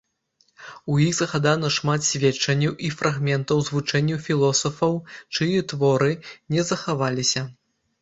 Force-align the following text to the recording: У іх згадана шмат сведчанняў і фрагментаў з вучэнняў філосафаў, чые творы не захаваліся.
У 0.93 0.95
іх 1.07 1.11
згадана 1.19 1.69
шмат 1.75 2.07
сведчанняў 2.07 2.73
і 2.89 2.91
фрагментаў 2.97 3.63
з 3.69 3.77
вучэнняў 3.77 4.19
філосафаў, 4.31 5.01
чые 5.37 5.59
творы 5.71 6.11
не 6.57 6.61
захаваліся. 6.75 7.51